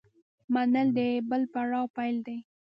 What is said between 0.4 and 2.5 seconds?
منل د بل پړاو پیل دی.